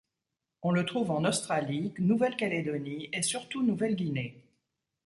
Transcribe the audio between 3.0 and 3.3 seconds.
et